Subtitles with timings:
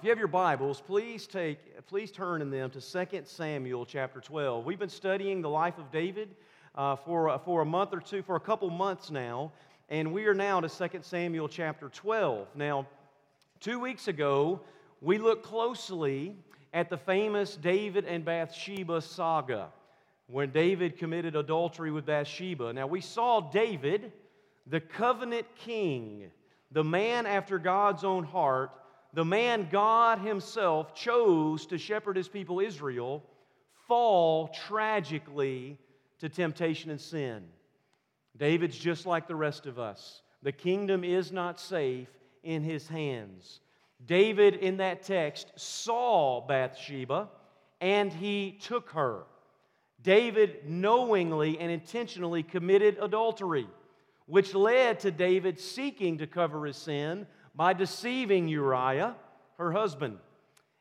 [0.00, 4.18] If you have your Bibles, please take, please turn in them to 2 Samuel chapter
[4.18, 4.64] 12.
[4.64, 6.30] We've been studying the life of David
[6.74, 9.52] uh, for, uh, for a month or two, for a couple months now,
[9.90, 12.48] and we are now to 2 Samuel chapter 12.
[12.54, 12.86] Now,
[13.60, 14.62] two weeks ago,
[15.02, 16.34] we looked closely
[16.72, 19.68] at the famous David and Bathsheba saga,
[20.28, 22.72] when David committed adultery with Bathsheba.
[22.72, 24.12] Now, we saw David,
[24.66, 26.30] the covenant king,
[26.72, 28.70] the man after God's own heart
[29.12, 33.24] the man God Himself chose to shepherd His people Israel,
[33.88, 35.78] fall tragically
[36.20, 37.42] to temptation and sin.
[38.36, 40.22] David's just like the rest of us.
[40.42, 42.08] The kingdom is not safe
[42.42, 43.60] in his hands.
[44.06, 47.28] David, in that text, saw Bathsheba
[47.80, 49.24] and he took her.
[50.02, 53.66] David knowingly and intentionally committed adultery,
[54.26, 59.16] which led to David seeking to cover his sin by deceiving Uriah,
[59.58, 60.18] her husband.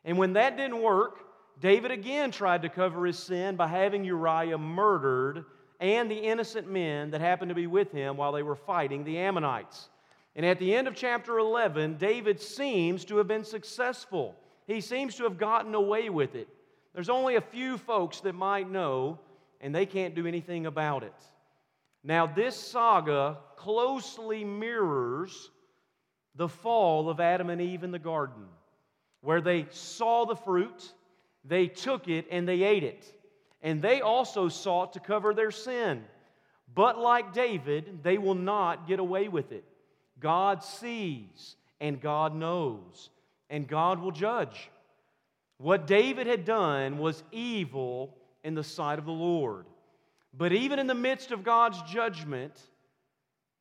[0.05, 1.19] And when that didn't work,
[1.59, 5.45] David again tried to cover his sin by having Uriah murdered
[5.79, 9.17] and the innocent men that happened to be with him while they were fighting the
[9.17, 9.89] Ammonites.
[10.35, 14.35] And at the end of chapter 11, David seems to have been successful.
[14.67, 16.47] He seems to have gotten away with it.
[16.93, 19.19] There's only a few folks that might know,
[19.61, 21.13] and they can't do anything about it.
[22.03, 25.49] Now, this saga closely mirrors
[26.39, 28.45] the fall of Adam and Eve in the garden,
[29.19, 30.93] where they saw the fruit,
[31.43, 33.13] they took it, and they ate it.
[33.61, 36.01] And they also sought to cover their sin.
[36.73, 39.65] But like David, they will not get away with it.
[40.21, 43.09] God sees and God knows,
[43.49, 44.71] and God will judge.
[45.57, 48.15] What David had done was evil
[48.45, 49.65] in the sight of the Lord.
[50.33, 52.53] But even in the midst of God's judgment,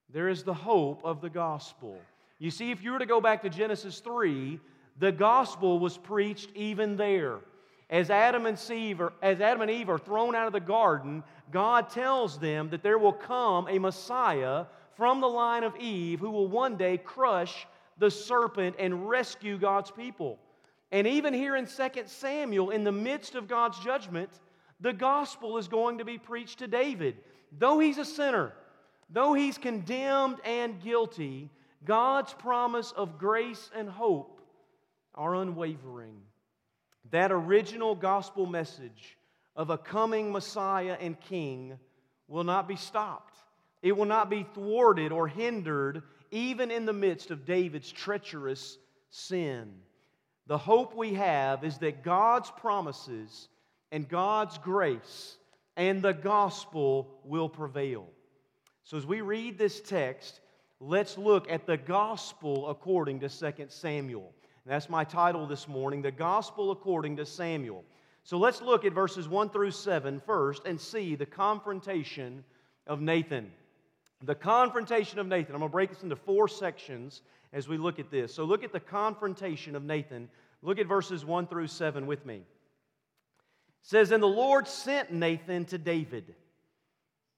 [0.09, 1.99] there is the hope of the gospel.
[2.39, 4.61] You see, if you were to go back to Genesis 3,
[4.99, 7.39] the gospel was preached even there.
[7.91, 11.25] As Adam and Eve are, as Adam and Eve are thrown out of the garden,
[11.51, 16.31] God tells them that there will come a Messiah from the line of Eve who
[16.31, 17.67] will one day crush
[17.99, 20.39] the serpent and rescue God's people.
[20.93, 24.31] And even here in 2 Samuel, in the midst of God's judgment,
[24.81, 27.17] the gospel is going to be preached to David.
[27.59, 28.53] Though he's a sinner,
[29.11, 31.51] though he's condemned and guilty,
[31.85, 34.41] God's promise of grace and hope
[35.15, 36.21] are unwavering.
[37.11, 39.17] That original gospel message
[39.57, 41.79] of a coming Messiah and King
[42.27, 43.37] will not be stopped.
[43.83, 48.79] It will not be thwarted or hindered, even in the midst of David's treacherous
[49.11, 49.73] sin.
[50.47, 53.49] The hope we have is that God's promises
[53.93, 55.37] and God's grace
[55.77, 58.07] and the gospel will prevail.
[58.85, 60.41] So, as we read this text,
[60.81, 64.33] let's look at the gospel according to 2 Samuel.
[64.65, 67.85] And that's my title this morning, The Gospel According to Samuel.
[68.23, 72.45] So let's look at verses 1 through 7 first and see the confrontation
[72.87, 73.51] of Nathan.
[74.23, 75.55] The confrontation of Nathan.
[75.55, 77.23] I'm going to break this into four sections
[77.53, 78.35] as we look at this.
[78.35, 80.29] So look at the confrontation of Nathan.
[80.63, 82.35] Look at verses 1 through 7 with me.
[82.35, 82.45] It
[83.81, 86.35] says, And the Lord sent Nathan to David,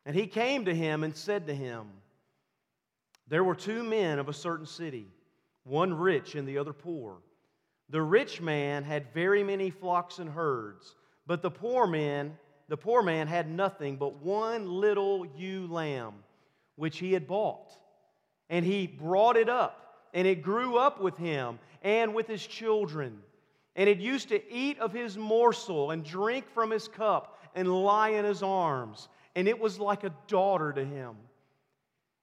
[0.05, 1.87] and he came to him and said to him,
[3.31, 5.07] there were two men of a certain city,
[5.63, 7.19] one rich and the other poor.
[7.89, 10.97] The rich man had very many flocks and herds,
[11.27, 12.37] but the poor man,
[12.69, 16.15] the poor man had nothing but one little ewe lamb,
[16.75, 17.73] which he had bought.
[18.49, 23.23] And he brought it up, and it grew up with him and with his children.
[23.77, 28.11] And it used to eat of his morsel and drink from his cup and lie
[28.11, 29.09] in his arms.
[29.37, 31.15] And it was like a daughter to him.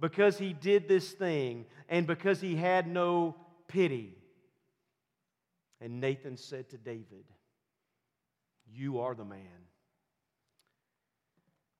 [0.00, 3.34] because he did this thing and because he had no
[3.68, 4.16] pity.
[5.80, 7.24] And Nathan said to David,
[8.72, 9.64] You are the man.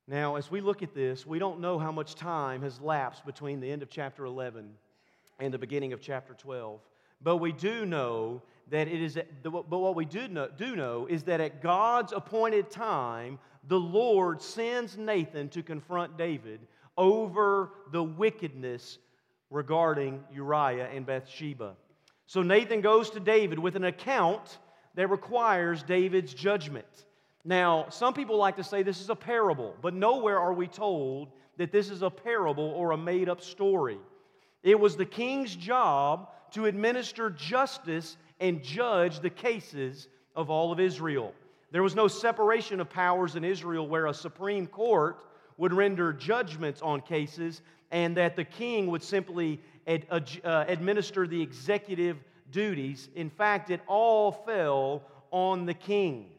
[0.06, 3.60] Now, as we look at this, we don't know how much time has lapsed between
[3.60, 4.70] the end of chapter 11
[5.38, 6.80] and the beginning of chapter 12.
[7.22, 11.22] But we do know that it is, but what we do know, do know is
[11.24, 16.60] that at God's appointed time, the Lord sends Nathan to confront David
[16.96, 18.98] over the wickedness
[19.50, 21.74] regarding Uriah and Bathsheba.
[22.26, 24.58] So Nathan goes to David with an account
[24.94, 26.86] that requires David's judgment.
[27.44, 31.28] Now, some people like to say this is a parable, but nowhere are we told
[31.58, 33.98] that this is a parable or a made up story.
[34.62, 40.80] It was the king's job to administer justice and judge the cases of all of
[40.80, 41.34] Israel.
[41.70, 45.24] There was no separation of powers in Israel where a supreme court
[45.56, 51.40] would render judgments on cases and that the king would simply ad, uh, administer the
[51.40, 52.16] executive
[52.50, 53.08] duties.
[53.14, 56.30] In fact, it all fell on the king.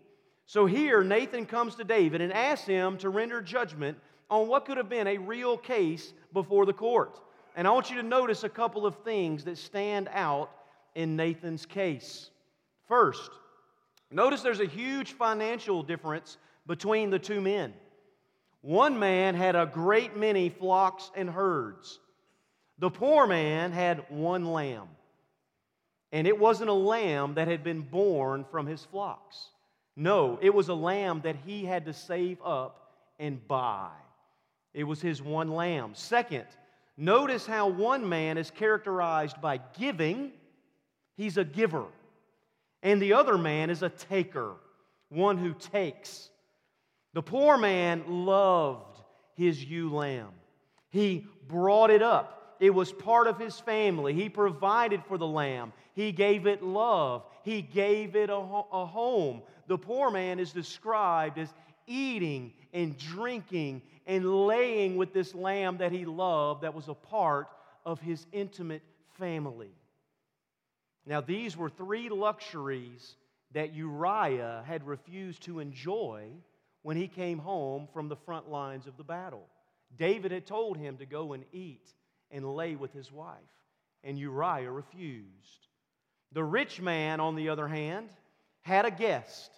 [0.45, 3.97] So here, Nathan comes to David and asks him to render judgment
[4.29, 7.19] on what could have been a real case before the court.
[7.56, 10.51] And I want you to notice a couple of things that stand out
[10.94, 12.29] in Nathan's case.
[12.88, 13.31] First,
[14.12, 17.73] notice there's a huge financial difference between the two men.
[18.65, 22.00] One man had a great many flocks and herds.
[22.79, 24.88] The poor man had one lamb.
[26.12, 29.50] And it wasn't a lamb that had been born from his flocks.
[29.95, 33.91] No, it was a lamb that he had to save up and buy.
[34.73, 35.91] It was his one lamb.
[35.94, 36.47] Second,
[36.97, 40.31] notice how one man is characterized by giving,
[41.17, 41.85] he's a giver.
[42.81, 44.53] And the other man is a taker,
[45.09, 46.31] one who takes.
[47.15, 49.00] The poor man loved
[49.35, 50.33] his ewe lamb.
[50.89, 52.57] He brought it up.
[52.59, 54.13] It was part of his family.
[54.13, 55.71] He provided for the lamb.
[55.94, 57.25] He gave it love.
[57.44, 59.44] He gave it a, a home.
[59.67, 61.53] The poor man is described as
[61.88, 67.47] eating and drinking and laying with this lamb that he loved that was a part
[67.85, 68.83] of his intimate
[69.17, 69.71] family.
[71.06, 73.15] Now, these were three luxuries
[73.53, 76.27] that Uriah had refused to enjoy
[76.86, 79.48] when he came home from the front lines of the battle.
[79.98, 81.92] David had told him to go and eat
[82.30, 83.40] and lay with his wife,
[84.04, 85.68] and Uriah refused.
[86.34, 88.10] The rich man, on the other hand,
[88.62, 89.50] had a guest,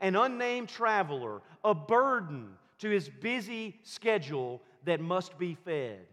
[0.00, 2.50] an unnamed traveler, a burden
[2.80, 6.06] to his busy schedule that must be fed.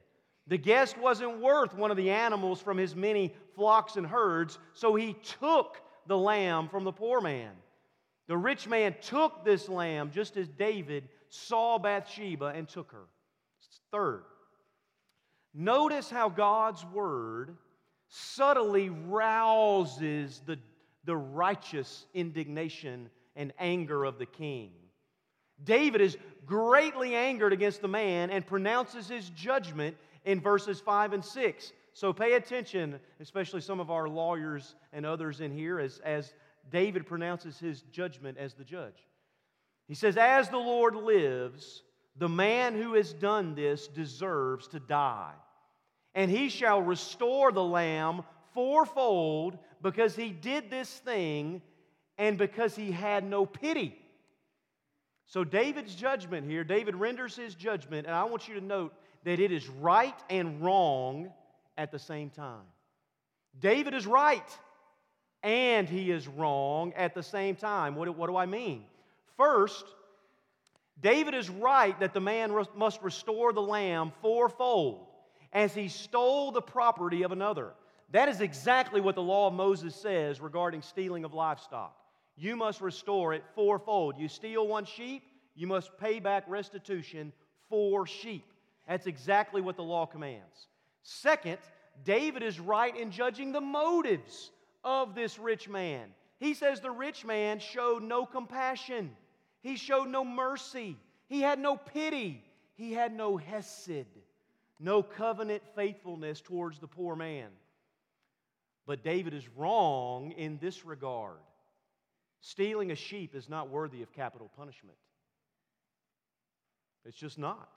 [0.47, 4.95] The guest wasn't worth one of the animals from his many flocks and herds, so
[4.95, 7.51] he took the lamb from the poor man.
[8.27, 13.05] The rich man took this lamb just as David saw Bathsheba and took her.
[13.91, 14.23] Third,
[15.53, 17.57] notice how God's word
[18.07, 20.59] subtly rouses the,
[21.05, 24.71] the righteous indignation and anger of the king.
[25.63, 29.95] David is greatly angered against the man and pronounces his judgment
[30.25, 31.73] in verses 5 and 6.
[31.93, 36.33] So pay attention, especially some of our lawyers and others in here, as, as
[36.69, 39.07] David pronounces his judgment as the judge.
[39.87, 41.83] He says, As the Lord lives,
[42.15, 45.33] the man who has done this deserves to die.
[46.13, 48.23] And he shall restore the lamb
[48.53, 51.61] fourfold because he did this thing
[52.17, 53.97] and because he had no pity.
[55.25, 58.93] So, David's judgment here, David renders his judgment, and I want you to note
[59.23, 61.31] that it is right and wrong
[61.77, 62.65] at the same time.
[63.59, 64.43] David is right
[65.43, 67.95] and he is wrong at the same time.
[67.95, 68.83] What, what do I mean?
[69.37, 69.85] First,
[71.01, 75.07] David is right that the man must restore the lamb fourfold
[75.51, 77.71] as he stole the property of another.
[78.11, 81.95] That is exactly what the law of Moses says regarding stealing of livestock.
[82.35, 84.17] You must restore it fourfold.
[84.17, 85.23] You steal one sheep,
[85.55, 87.33] you must pay back restitution
[87.69, 88.45] for sheep.
[88.87, 90.67] That's exactly what the law commands.
[91.03, 91.57] Second,
[92.03, 94.51] David is right in judging the motives
[94.83, 96.09] of this rich man.
[96.39, 99.15] He says the rich man showed no compassion,
[99.61, 100.97] he showed no mercy,
[101.27, 104.07] he had no pity, he had no hesed,
[104.79, 107.49] no covenant faithfulness towards the poor man.
[108.87, 111.37] But David is wrong in this regard.
[112.41, 114.97] Stealing a sheep is not worthy of capital punishment.
[117.05, 117.69] It's just not.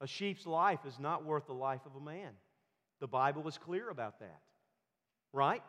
[0.00, 2.32] A sheep's life is not worth the life of a man.
[3.00, 4.40] The Bible is clear about that
[5.34, 5.62] right?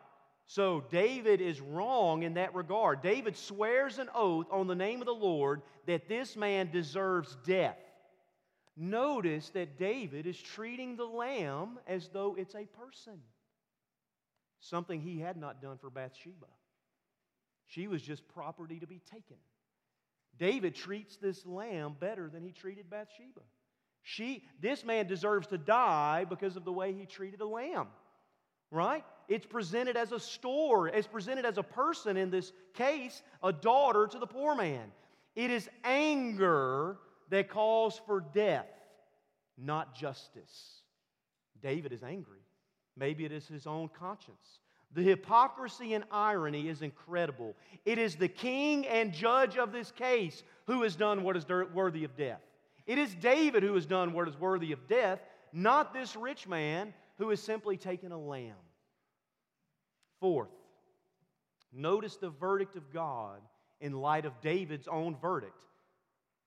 [0.46, 3.02] So David is wrong in that regard.
[3.02, 7.78] David swears an oath on the name of the Lord that this man deserves death.
[8.76, 13.20] Notice that David is treating the lamb as though it's a person,
[14.60, 16.46] something he had not done for Bathsheba.
[17.66, 19.36] She was just property to be taken.
[20.38, 23.40] David treats this lamb better than he treated Bathsheba.
[24.02, 27.88] She, this man deserves to die because of the way he treated a lamb
[28.76, 29.04] right?
[29.28, 34.06] It's presented as a store, it's presented as a person in this case, a daughter
[34.06, 34.92] to the poor man.
[35.34, 36.98] It is anger
[37.30, 38.68] that calls for death,
[39.58, 40.82] not justice.
[41.60, 42.40] David is angry.
[42.96, 44.60] Maybe it is his own conscience.
[44.94, 47.54] The hypocrisy and irony is incredible.
[47.84, 52.04] It is the king and judge of this case who has done what is worthy
[52.04, 52.40] of death.
[52.86, 55.20] It is David who has done what is worthy of death,
[55.52, 58.54] not this rich man who has simply taken a lamb.
[60.20, 60.50] Fourth,
[61.72, 63.40] notice the verdict of God
[63.80, 65.64] in light of David's own verdict.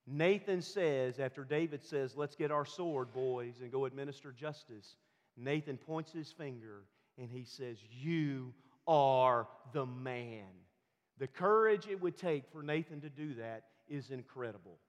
[0.08, 4.96] Nathan says, after David says, Let's get our sword, boys, and go administer justice,
[5.38, 6.84] Nathan points his finger
[7.18, 8.54] and he says, You
[8.88, 10.46] are the man.
[11.20, 14.80] The courage it would take for Nathan to do that is incredible.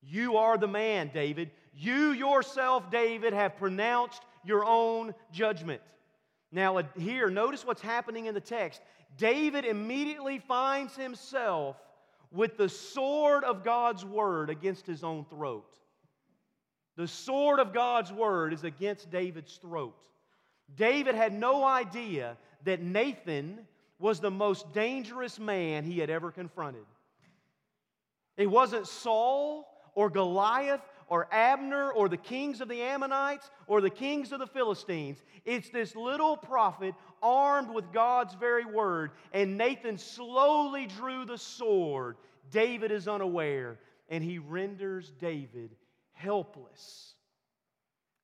[0.00, 1.50] You are the man, David.
[1.74, 5.80] You yourself, David, have pronounced your own judgment.
[6.52, 8.82] Now, here, notice what's happening in the text.
[9.16, 11.76] David immediately finds himself
[12.30, 15.74] with the sword of God's word against his own throat.
[16.96, 19.96] The sword of God's word is against David's throat.
[20.76, 23.66] David had no idea that Nathan
[23.98, 26.84] was the most dangerous man he had ever confronted.
[28.36, 33.90] It wasn't Saul or Goliath or Abner or the kings of the Ammonites or the
[33.90, 35.22] kings of the Philistines.
[35.44, 39.10] It's this little prophet armed with God's very word.
[39.34, 42.16] And Nathan slowly drew the sword.
[42.50, 43.78] David is unaware,
[44.08, 45.76] and he renders David
[46.14, 47.12] helpless.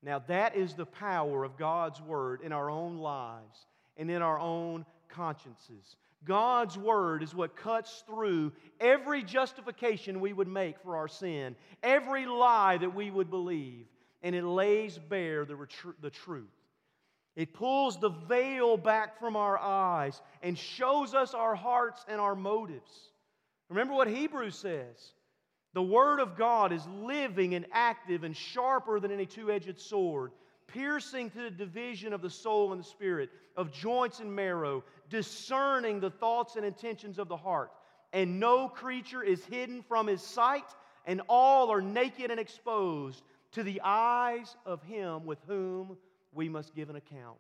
[0.03, 3.67] Now, that is the power of God's word in our own lives
[3.99, 5.97] and in our own consciences.
[6.25, 12.27] God's word is what cuts through every justification we would make for our sin, every
[12.27, 13.87] lie that we would believe,
[14.23, 16.47] and it lays bare the, retru- the truth.
[17.37, 22.35] It pulls the veil back from our eyes and shows us our hearts and our
[22.35, 22.91] motives.
[23.69, 25.13] Remember what Hebrews says
[25.75, 30.33] the Word of God is living and active and sharper than any two edged sword,
[30.69, 36.01] piercing to the division of the soul and the spirit, of joints and marrow, discerning
[36.01, 37.73] the thoughts and intentions of the heart.
[38.13, 40.65] And no creature is hidden from his sight,
[41.07, 43.23] and all are naked and exposed
[43.53, 45.97] to the eyes of him with whom
[46.33, 47.39] we must give an account.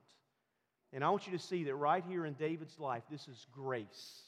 [0.92, 4.23] And I want you to see that right here in David's life, this is grace.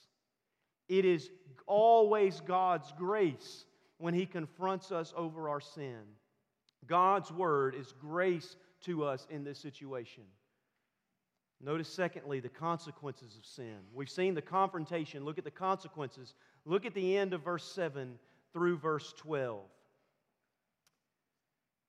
[0.89, 1.31] It is
[1.67, 3.65] always God's grace
[3.99, 6.01] when he confronts us over our sin.
[6.87, 10.25] God's word is grace to us in this situation.
[11.63, 13.77] Notice, secondly, the consequences of sin.
[13.93, 15.25] We've seen the confrontation.
[15.25, 16.35] Look at the consequences.
[16.65, 18.19] Look at the end of verse 7
[18.53, 19.61] through verse 12.
[19.61, 19.67] It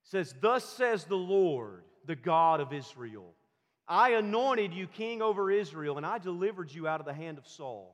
[0.03, 3.33] says, Thus says the Lord, the God of Israel
[3.91, 7.45] I anointed you king over Israel, and I delivered you out of the hand of
[7.45, 7.93] Saul.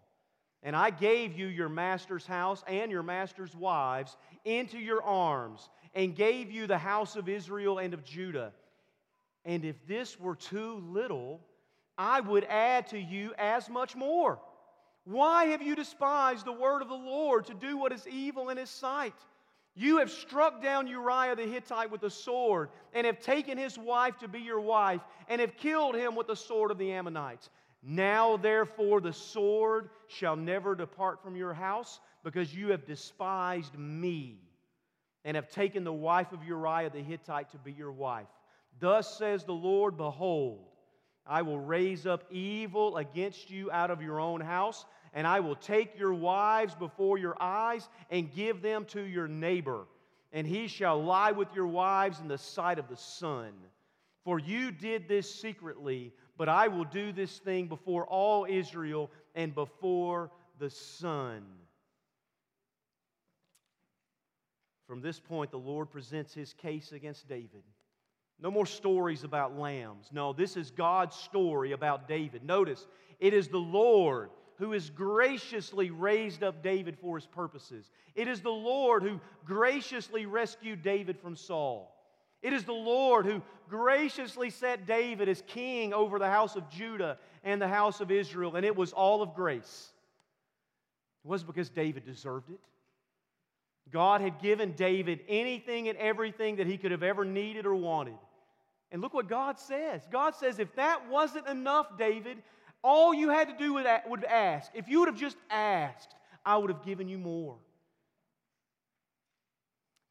[0.62, 6.16] And I gave you your master's house and your master's wives into your arms, and
[6.16, 8.54] gave you the house of Israel and of Judah.
[9.48, 11.40] And if this were too little,
[11.98, 14.40] I would add to you as much more.
[15.06, 18.58] Why have you despised the word of the Lord to do what is evil in
[18.58, 19.16] his sight?
[19.74, 24.18] You have struck down Uriah the Hittite with a sword, and have taken his wife
[24.18, 27.50] to be your wife, and have killed him with the sword of the Ammonites.
[27.82, 34.42] Now, therefore, the sword shall never depart from your house, because you have despised me,
[35.24, 38.28] and have taken the wife of Uriah the Hittite to be your wife.
[38.80, 40.66] Thus says the Lord Behold,
[41.26, 45.56] I will raise up evil against you out of your own house, and I will
[45.56, 49.88] take your wives before your eyes and give them to your neighbor,
[50.32, 53.54] and he shall lie with your wives in the sight of the sun.
[54.24, 59.56] For you did this secretly, but I will do this thing before all Israel and
[59.56, 61.44] before the sun.
[64.86, 67.64] From this point, the Lord presents his case against David.
[68.42, 70.10] No more stories about lambs.
[70.12, 72.44] No, this is God's story about David.
[72.44, 72.86] Notice,
[73.20, 77.90] it is the Lord who has graciously raised up David for his purposes.
[78.16, 81.94] It is the Lord who graciously rescued David from Saul.
[82.42, 87.18] It is the Lord who graciously set David as king over the house of Judah
[87.44, 89.90] and the house of Israel, and it was all of grace.
[91.24, 92.60] It wasn't because David deserved it.
[93.92, 98.18] God had given David anything and everything that he could have ever needed or wanted.
[98.92, 100.02] And look what God says.
[100.12, 102.38] God says, if that wasn't enough, David,
[102.84, 104.72] all you had to do would ask.
[104.74, 106.16] If you would have just asked,
[106.46, 107.58] I would have given you more.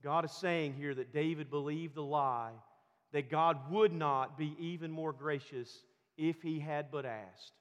[0.04, 2.52] God is saying here that David believed the lie
[3.12, 5.84] that God would not be even more gracious
[6.18, 7.52] if he had but asked.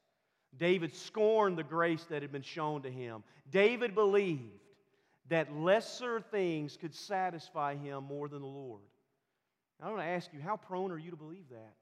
[0.58, 3.24] David scorned the grace that had been shown to him.
[3.52, 4.42] David believed
[5.30, 8.82] that lesser things could satisfy him more than the Lord.
[9.82, 11.74] I want to ask you, how prone are you to believe that?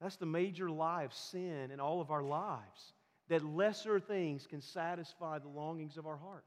[0.00, 2.92] That's the major lie of sin in all of our lives,
[3.28, 6.44] that lesser things can satisfy the longings of our heart.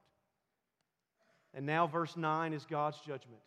[1.54, 3.42] And now, verse 9 is God's judgment.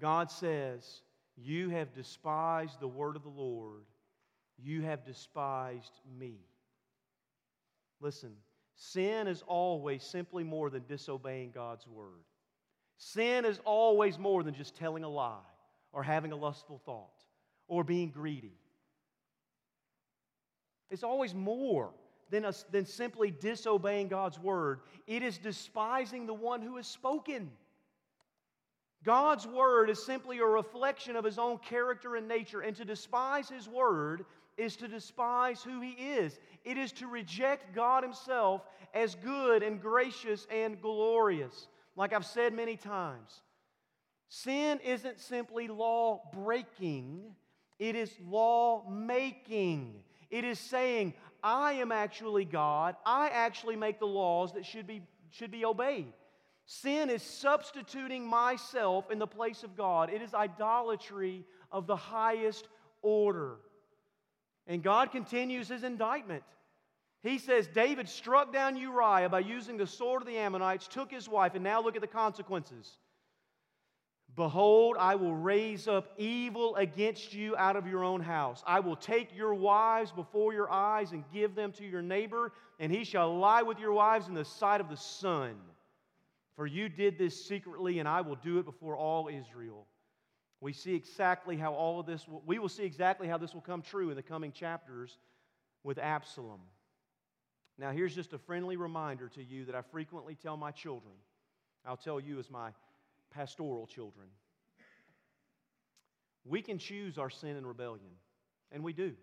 [0.00, 1.00] God says,
[1.36, 3.84] You have despised the word of the Lord,
[4.58, 6.40] you have despised me.
[8.00, 8.32] Listen,
[8.74, 12.24] sin is always simply more than disobeying God's word.
[12.98, 15.38] Sin is always more than just telling a lie
[15.92, 17.24] or having a lustful thought
[17.68, 18.58] or being greedy.
[20.90, 21.90] It's always more
[22.30, 24.80] than, than simply disobeying God's word.
[25.06, 27.50] It is despising the one who has spoken.
[29.04, 33.48] God's word is simply a reflection of his own character and nature, and to despise
[33.48, 34.24] his word
[34.56, 36.38] is to despise who he is.
[36.64, 38.62] It is to reject God himself
[38.94, 41.68] as good and gracious and glorious.
[41.96, 43.40] Like I've said many times,
[44.28, 47.34] sin isn't simply law breaking,
[47.78, 50.02] it is law making.
[50.28, 55.02] It is saying, I am actually God, I actually make the laws that should be,
[55.30, 56.12] should be obeyed.
[56.66, 60.10] Sin is substituting myself in the place of God.
[60.12, 62.66] It is idolatry of the highest
[63.02, 63.58] order.
[64.66, 66.42] And God continues his indictment.
[67.26, 71.28] He says, David struck down Uriah by using the sword of the Ammonites, took his
[71.28, 72.98] wife, and now look at the consequences.
[74.36, 78.62] Behold, I will raise up evil against you out of your own house.
[78.64, 82.92] I will take your wives before your eyes and give them to your neighbor, and
[82.92, 85.56] he shall lie with your wives in the sight of the sun.
[86.54, 89.86] For you did this secretly, and I will do it before all Israel.
[90.60, 93.62] We see exactly how all of this, will, we will see exactly how this will
[93.62, 95.18] come true in the coming chapters
[95.82, 96.60] with Absalom.
[97.78, 101.14] Now, here's just a friendly reminder to you that I frequently tell my children.
[101.84, 102.70] I'll tell you as my
[103.30, 104.28] pastoral children.
[106.44, 108.12] We can choose our sin and rebellion,
[108.72, 109.14] and we do.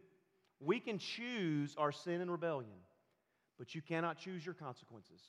[0.60, 2.78] We can choose our sin and rebellion,
[3.58, 5.22] but you cannot choose your consequences.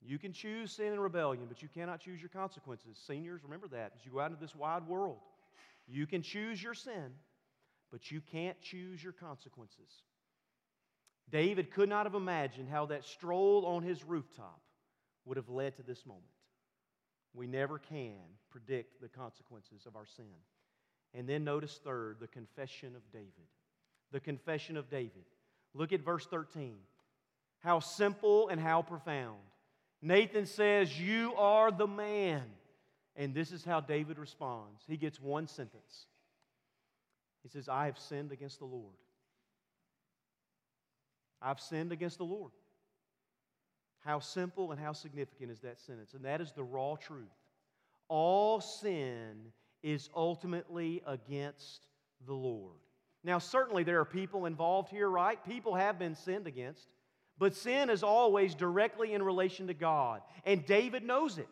[0.00, 2.98] You can choose sin and rebellion, but you cannot choose your consequences.
[3.06, 5.18] Seniors, remember that as you go out into this wide world.
[5.86, 7.12] You can choose your sin,
[7.90, 10.02] but you can't choose your consequences.
[11.30, 14.60] David could not have imagined how that stroll on his rooftop
[15.24, 16.24] would have led to this moment.
[17.32, 20.26] We never can predict the consequences of our sin.
[21.14, 23.48] And then notice, third, the confession of David.
[24.12, 25.24] The confession of David.
[25.74, 26.76] Look at verse 13.
[27.60, 29.38] How simple and how profound.
[30.02, 32.42] Nathan says, You are the man.
[33.16, 34.82] And this is how David responds.
[34.86, 36.06] He gets one sentence.
[37.42, 38.94] He says, I have sinned against the Lord.
[41.44, 42.52] I've sinned against the Lord.
[44.00, 46.14] How simple and how significant is that sentence?
[46.14, 47.28] And that is the raw truth.
[48.08, 49.52] All sin
[49.82, 51.86] is ultimately against
[52.26, 52.76] the Lord.
[53.22, 55.42] Now, certainly there are people involved here, right?
[55.46, 56.88] People have been sinned against.
[57.38, 60.20] But sin is always directly in relation to God.
[60.44, 61.48] And David knows it.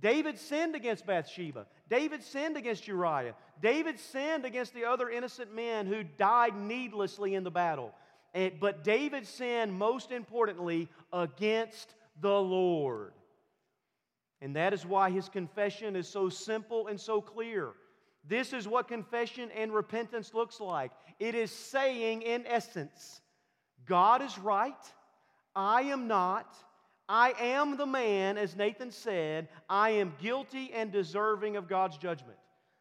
[0.00, 1.66] David sinned against Bathsheba.
[1.88, 3.34] David sinned against Uriah.
[3.60, 7.94] David sinned against the other innocent men who died needlessly in the battle.
[8.34, 13.12] And, but David sinned, most importantly, against the Lord.
[14.40, 17.72] And that is why his confession is so simple and so clear.
[18.24, 23.20] This is what confession and repentance looks like it is saying, in essence,
[23.86, 24.74] God is right,
[25.54, 26.56] I am not.
[27.08, 32.38] I am the man, as Nathan said, I am guilty and deserving of God's judgment.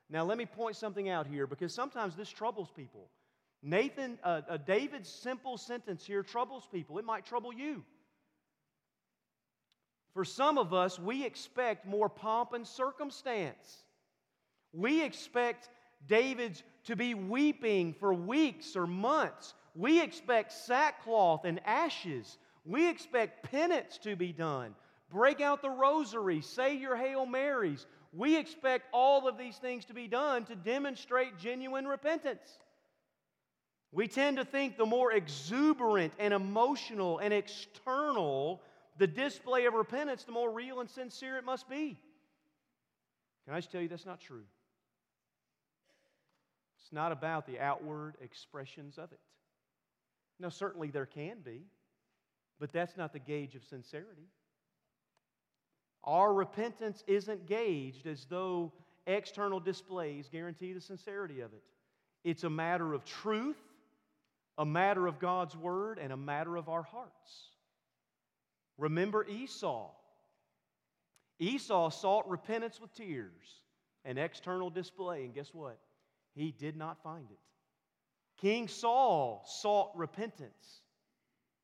[0.09, 3.09] Now, let me point something out here because sometimes this troubles people.
[3.63, 6.97] Nathan, uh, uh, David's simple sentence here troubles people.
[6.97, 7.83] It might trouble you.
[10.13, 13.85] For some of us, we expect more pomp and circumstance.
[14.73, 15.69] We expect
[16.07, 19.53] David's to be weeping for weeks or months.
[19.75, 22.37] We expect sackcloth and ashes.
[22.65, 24.75] We expect penance to be done.
[25.09, 27.85] Break out the rosary, say your Hail Marys.
[28.13, 32.57] We expect all of these things to be done to demonstrate genuine repentance.
[33.91, 38.61] We tend to think the more exuberant and emotional and external
[38.97, 41.97] the display of repentance, the more real and sincere it must be.
[43.45, 44.43] Can I just tell you that's not true?
[46.79, 49.19] It's not about the outward expressions of it.
[50.39, 51.63] Now, certainly there can be,
[52.59, 54.27] but that's not the gauge of sincerity.
[56.03, 58.73] Our repentance isn't gauged as though
[59.05, 61.63] external displays guarantee the sincerity of it.
[62.23, 63.57] It's a matter of truth
[64.61, 67.49] a matter of God's word and a matter of our hearts.
[68.77, 69.89] Remember Esau.
[71.39, 73.63] Esau sought repentance with tears
[74.05, 75.79] and external display, and guess what?
[76.35, 77.39] He did not find it.
[78.39, 80.81] King Saul sought repentance.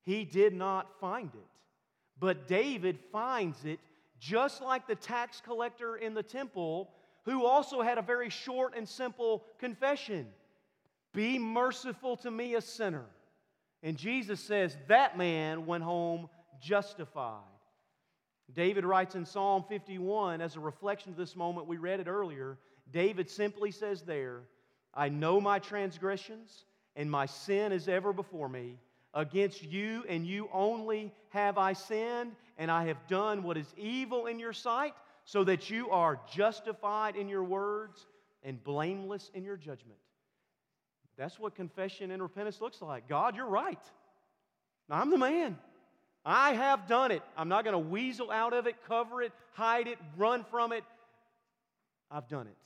[0.01, 1.49] He did not find it.
[2.19, 3.79] But David finds it
[4.19, 6.89] just like the tax collector in the temple,
[7.25, 10.25] who also had a very short and simple confession
[11.13, 13.05] Be merciful to me, a sinner.
[13.83, 16.29] And Jesus says that man went home
[16.61, 17.41] justified.
[18.53, 22.57] David writes in Psalm 51 as a reflection of this moment, we read it earlier.
[22.91, 24.41] David simply says there,
[24.93, 26.63] I know my transgressions,
[26.95, 28.77] and my sin is ever before me.
[29.13, 34.27] Against you and you only have I sinned, and I have done what is evil
[34.27, 34.93] in your sight,
[35.25, 38.07] so that you are justified in your words
[38.43, 39.99] and blameless in your judgment.
[41.17, 43.07] That's what confession and repentance looks like.
[43.07, 43.79] God, you're right.
[44.89, 45.57] I'm the man.
[46.23, 47.23] I have done it.
[47.35, 50.83] I'm not going to weasel out of it, cover it, hide it, run from it.
[52.11, 52.57] I've done it.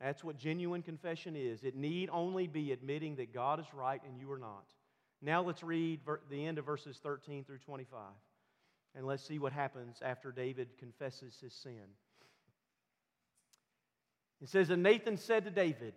[0.00, 1.64] That's what genuine confession is.
[1.64, 4.64] It need only be admitting that God is right and you are not.
[5.22, 7.98] Now let's read the end of verses 13 through 25.
[8.94, 11.82] And let's see what happens after David confesses his sin.
[14.40, 15.94] It says, And Nathan said to David,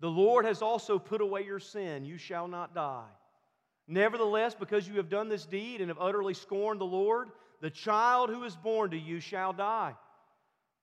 [0.00, 2.04] The Lord has also put away your sin.
[2.04, 3.08] You shall not die.
[3.88, 7.28] Nevertheless, because you have done this deed and have utterly scorned the Lord,
[7.60, 9.94] the child who is born to you shall die.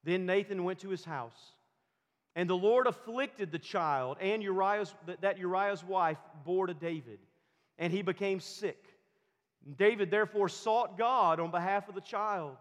[0.04, 1.54] Then Nathan went to his house.
[2.36, 7.20] And the Lord afflicted the child and Uriah's, that Uriah's wife bore to David,
[7.78, 8.84] and he became sick.
[9.78, 12.58] David therefore sought God on behalf of the child.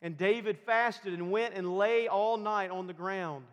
[0.00, 3.44] And David fasted and went and lay all night on the ground.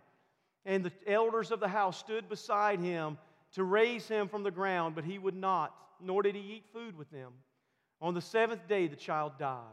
[0.65, 3.17] And the elders of the house stood beside him
[3.53, 6.97] to raise him from the ground, but he would not, nor did he eat food
[6.97, 7.31] with them.
[8.01, 9.63] On the seventh day, the child died.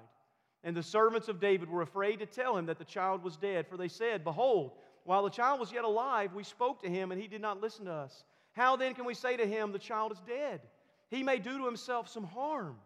[0.64, 3.68] And the servants of David were afraid to tell him that the child was dead,
[3.68, 4.72] for they said, Behold,
[5.04, 7.84] while the child was yet alive, we spoke to him, and he did not listen
[7.84, 8.24] to us.
[8.52, 10.60] How then can we say to him, The child is dead?
[11.08, 12.76] He may do to himself some harm.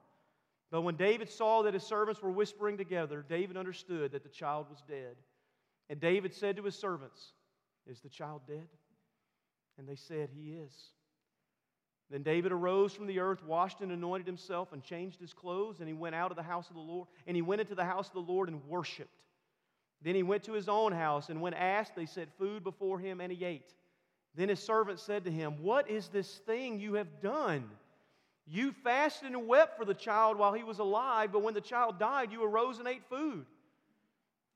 [0.70, 4.66] But when David saw that his servants were whispering together, David understood that the child
[4.68, 5.16] was dead.
[5.88, 7.32] And David said to his servants,
[7.90, 8.68] Is the child dead?
[9.76, 10.72] And they said, He is.
[12.10, 15.88] Then David arose from the earth, washed and anointed himself, and changed his clothes, and
[15.88, 18.08] he went out of the house of the Lord, and he went into the house
[18.08, 19.14] of the Lord and worshiped.
[20.02, 23.20] Then he went to his own house, and when asked, they set food before him,
[23.20, 23.74] and he ate.
[24.34, 27.68] Then his servant said to him, What is this thing you have done?
[28.46, 31.98] You fasted and wept for the child while he was alive, but when the child
[31.98, 33.46] died, you arose and ate food.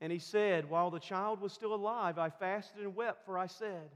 [0.05, 3.47] And he said, While the child was still alive, I fasted and wept, for I
[3.47, 3.89] said,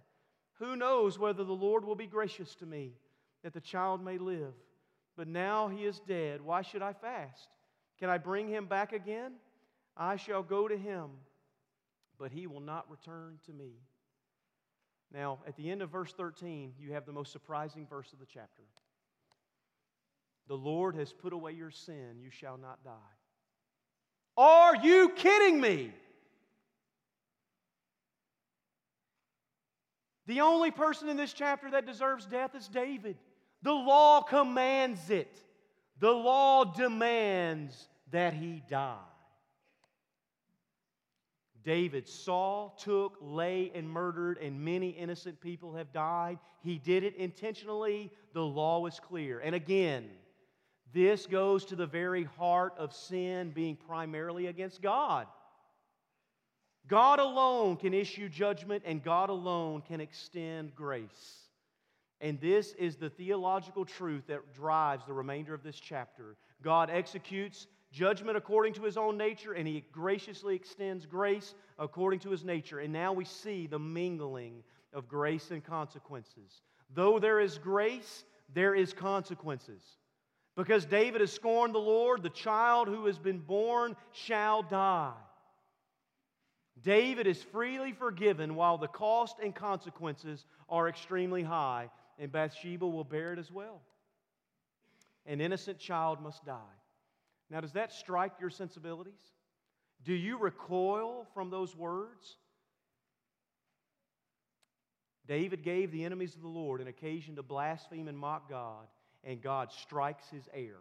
[0.55, 2.95] Who knows whether the Lord will be gracious to me,
[3.45, 4.55] that the child may live?
[5.15, 6.41] But now he is dead.
[6.41, 7.49] Why should I fast?
[7.99, 9.33] Can I bring him back again?
[9.97, 11.11] I shall go to him
[12.19, 13.71] but he will not return to me.
[15.13, 18.27] Now, at the end of verse 13, you have the most surprising verse of the
[18.27, 18.65] chapter.
[20.49, 23.18] The Lord has put away your sin, you shall not die.
[24.39, 25.93] Are you kidding me?
[30.27, 33.17] The only person in this chapter that deserves death is David.
[33.63, 35.37] The law commands it,
[35.99, 38.97] the law demands that he die.
[41.65, 46.39] David saw, took, lay, and murdered, and many innocent people have died.
[46.63, 48.13] He did it intentionally.
[48.33, 49.41] The law was clear.
[49.41, 50.09] And again,
[50.93, 55.27] this goes to the very heart of sin being primarily against God.
[56.87, 61.49] God alone can issue judgment, and God alone can extend grace.
[62.21, 66.37] And this is the theological truth that drives the remainder of this chapter.
[66.63, 72.31] God executes judgment according to his own nature, and he graciously extends grace according to
[72.31, 72.81] his nature.
[72.81, 74.63] And now we see the mingling
[74.95, 76.63] of grace and consequences.
[76.95, 78.25] Though there is grace,
[78.55, 79.83] there is consequences.
[80.59, 85.13] Because David has scorned the Lord, the child who has been born shall die.
[86.83, 93.05] David is freely forgiven while the cost and consequences are extremely high, and Bathsheba will
[93.05, 93.83] bear it as well.
[95.27, 96.75] An innocent child must die.
[97.51, 99.23] Now, does that strike your sensibilities?
[100.05, 102.37] Do you recoil from those words?
[105.29, 108.89] David gave the enemies of the Lord an occasion to blaspheme and mock God,
[109.25, 110.77] and God strikes his heir.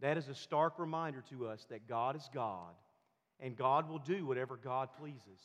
[0.00, 2.74] That is a stark reminder to us that God is God,
[3.40, 5.40] and God will do whatever God pleases.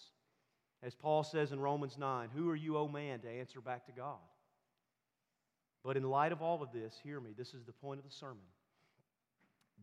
[0.81, 3.91] As Paul says in Romans 9, Who are you, O man, to answer back to
[3.91, 4.17] God?
[5.83, 8.15] But in light of all of this, hear me, this is the point of the
[8.15, 8.43] sermon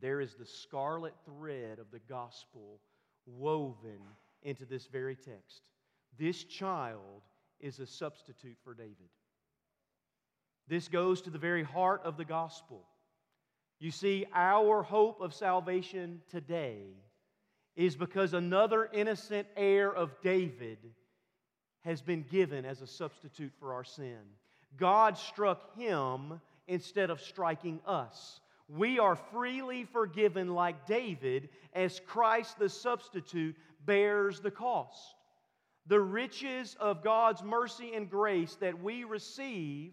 [0.01, 2.81] there is the scarlet thread of the gospel
[3.27, 4.01] woven
[4.43, 5.71] into this very text.
[6.19, 7.23] This child
[7.61, 9.11] is a substitute for David.
[10.69, 12.83] This goes to the very heart of the gospel.
[13.79, 16.83] You see, our hope of salvation today
[17.77, 20.79] is because another innocent heir of David
[21.83, 24.19] has been given as a substitute for our sin.
[24.77, 28.41] God struck him instead of striking us.
[28.69, 35.15] We are freely forgiven like David as Christ the substitute bears the cost.
[35.87, 39.93] The riches of God's mercy and grace that we receive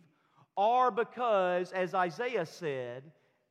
[0.58, 3.04] are because, as Isaiah said,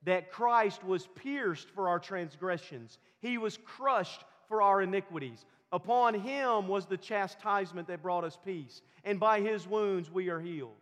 [0.04, 5.44] that Christ was pierced for our transgressions, he was crushed for our iniquities.
[5.70, 10.40] Upon him was the chastisement that brought us peace, and by his wounds we are
[10.40, 10.76] healed.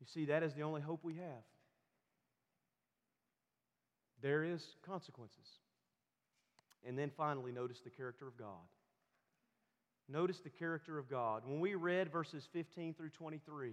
[0.00, 1.44] You see, that is the only hope we have.
[4.22, 5.58] There is consequences.
[6.86, 8.66] And then finally, notice the character of God.
[10.12, 11.42] Notice the character of God.
[11.46, 13.72] When we read verses 15 through 23,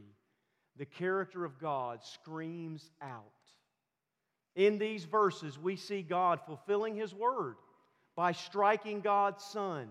[0.77, 3.23] the character of God screams out.
[4.55, 7.57] In these verses, we see God fulfilling His word
[8.15, 9.89] by striking God's Son.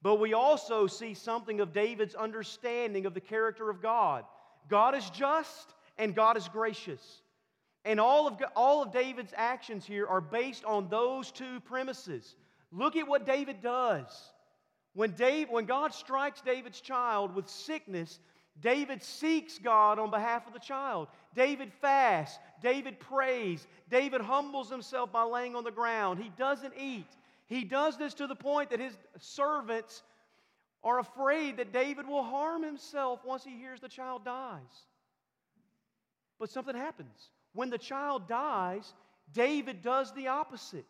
[0.00, 4.24] But we also see something of David's understanding of the character of God.
[4.70, 7.20] God is just and God is gracious.
[7.84, 12.36] And all of, all of David's actions here are based on those two premises.
[12.72, 14.32] Look at what David does.
[14.94, 18.20] When, Dave, when God strikes David's child with sickness,
[18.60, 21.08] David seeks God on behalf of the child.
[21.34, 22.38] David fasts.
[22.62, 23.66] David prays.
[23.90, 26.20] David humbles himself by laying on the ground.
[26.20, 27.08] He doesn't eat.
[27.46, 30.02] He does this to the point that his servants
[30.84, 34.60] are afraid that David will harm himself once he hears the child dies.
[36.38, 37.30] But something happens.
[37.52, 38.92] When the child dies,
[39.32, 40.84] David does the opposite.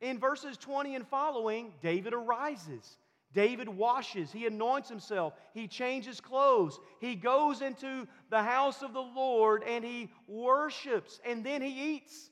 [0.00, 2.98] In verses 20 and following, David arises.
[3.34, 9.00] David washes, he anoints himself, he changes clothes, he goes into the house of the
[9.02, 12.30] Lord and he worships, and then he eats.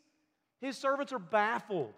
[0.60, 1.92] His servants are baffled.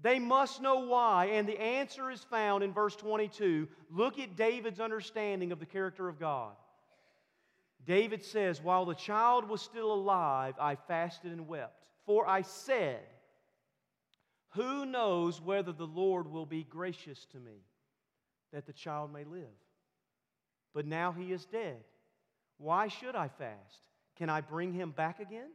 [0.00, 3.68] They must know why, and the answer is found in verse 22.
[3.90, 6.54] Look at David's understanding of the character of God.
[7.86, 11.84] David says, While the child was still alive, I fasted and wept.
[12.04, 13.00] For I said,
[14.50, 17.62] Who knows whether the Lord will be gracious to me?
[18.56, 19.44] That the child may live.
[20.72, 21.84] But now he is dead.
[22.56, 23.82] Why should I fast?
[24.16, 25.50] Can I bring him back again?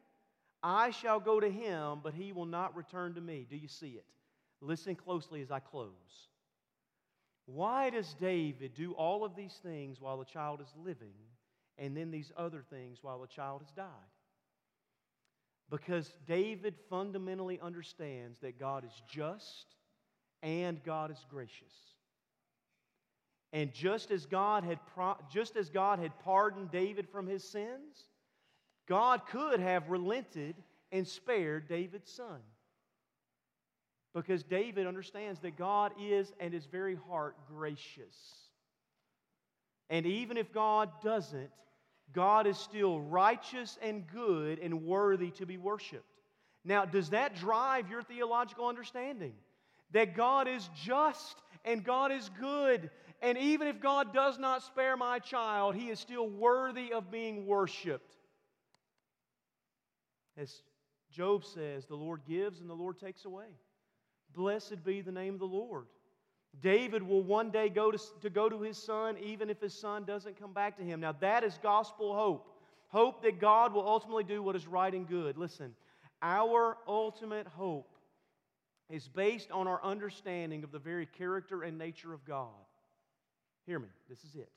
[0.61, 3.47] I shall go to him, but he will not return to me.
[3.49, 4.05] Do you see it?
[4.61, 5.89] Listen closely as I close.
[7.47, 11.15] Why does David do all of these things while the child is living
[11.79, 13.87] and then these other things while the child has died?
[15.71, 19.65] Because David fundamentally understands that God is just
[20.43, 21.90] and God is gracious.
[23.53, 24.79] And just as God had
[25.29, 28.05] just as God had pardoned David from his sins,
[28.87, 30.55] God could have relented
[30.91, 32.39] and spared David's son.
[34.13, 38.35] Because David understands that God is and his very heart gracious.
[39.89, 41.49] And even if God doesn't,
[42.13, 46.03] God is still righteous and good and worthy to be worshiped.
[46.63, 49.33] Now, does that drive your theological understanding?
[49.91, 52.89] That God is just and God is good
[53.21, 57.45] and even if God does not spare my child, he is still worthy of being
[57.45, 58.15] worshiped.
[60.37, 60.63] As
[61.11, 63.47] Job says, the Lord gives and the Lord takes away.
[64.33, 65.85] Blessed be the name of the Lord.
[66.61, 70.03] David will one day go to, to go to his son, even if his son
[70.03, 70.99] doesn't come back to him.
[70.99, 72.47] Now, that is gospel hope.
[72.89, 75.37] Hope that God will ultimately do what is right and good.
[75.37, 75.73] Listen,
[76.21, 77.95] our ultimate hope
[78.89, 82.49] is based on our understanding of the very character and nature of God.
[83.65, 84.51] Hear me, this is it.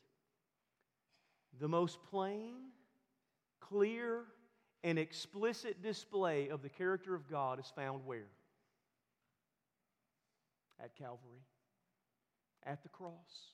[1.61, 2.55] The most plain,
[3.61, 4.25] clear,
[4.83, 8.27] and explicit display of the character of God is found where?
[10.83, 11.45] At Calvary,
[12.64, 13.53] at the cross.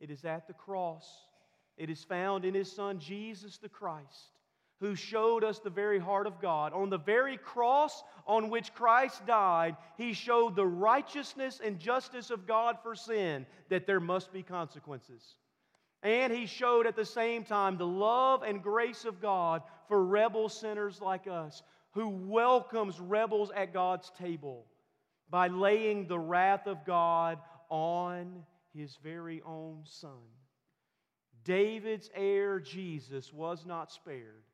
[0.00, 1.06] It is at the cross.
[1.76, 4.39] It is found in His Son, Jesus the Christ
[4.80, 6.72] who showed us the very heart of God.
[6.72, 12.46] On the very cross on which Christ died, he showed the righteousness and justice of
[12.46, 15.36] God for sin, that there must be consequences.
[16.02, 20.48] And he showed at the same time the love and grace of God for rebel
[20.48, 21.62] sinners like us,
[21.92, 24.64] who welcomes rebels at God's table
[25.28, 27.38] by laying the wrath of God
[27.68, 30.10] on his very own son.
[31.44, 34.44] David's heir, Jesus, was not spared.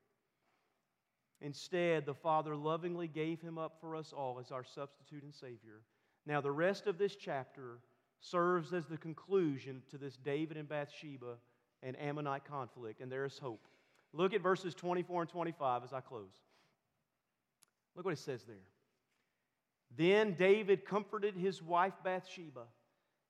[1.40, 5.82] Instead, the Father lovingly gave him up for us all as our substitute and Savior.
[6.24, 7.78] Now, the rest of this chapter
[8.20, 11.36] serves as the conclusion to this David and Bathsheba
[11.82, 13.66] and Ammonite conflict, and there is hope.
[14.12, 16.32] Look at verses 24 and 25 as I close.
[17.94, 18.56] Look what it says there.
[19.96, 22.64] Then David comforted his wife Bathsheba,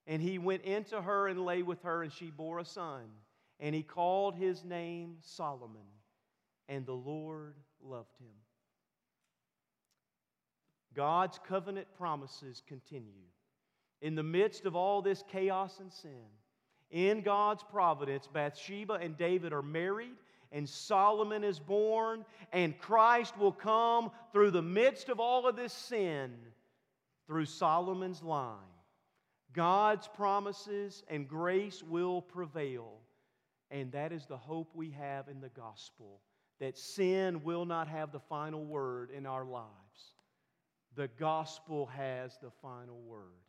[0.06, 3.02] and he went into her and lay with her, and she bore a son.
[3.58, 5.86] And he called his name Solomon,
[6.68, 8.34] and the Lord loved him.
[10.94, 13.28] God's covenant promises continue.
[14.00, 16.24] In the midst of all this chaos and sin,
[16.90, 20.16] in God's providence, Bathsheba and David are married,
[20.52, 25.72] and Solomon is born, and Christ will come through the midst of all of this
[25.72, 26.32] sin
[27.26, 28.56] through Solomon's line.
[29.52, 33.00] God's promises and grace will prevail.
[33.70, 36.20] And that is the hope we have in the gospel
[36.60, 39.66] that sin will not have the final word in our lives.
[40.94, 43.44] The gospel has the final word.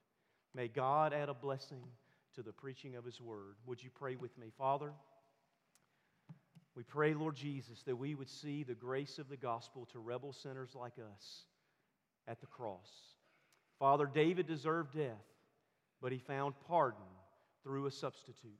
[0.53, 1.83] May God add a blessing
[2.35, 3.55] to the preaching of his word.
[3.65, 4.51] Would you pray with me?
[4.57, 4.91] Father,
[6.75, 10.33] we pray, Lord Jesus, that we would see the grace of the gospel to rebel
[10.33, 11.45] sinners like us
[12.27, 12.89] at the cross.
[13.79, 15.25] Father, David deserved death,
[16.01, 16.99] but he found pardon
[17.63, 18.59] through a substitute.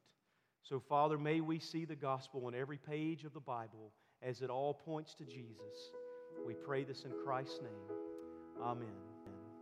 [0.64, 4.50] So, Father, may we see the gospel on every page of the Bible as it
[4.50, 5.92] all points to Jesus.
[6.46, 7.98] We pray this in Christ's name.
[8.62, 9.07] Amen.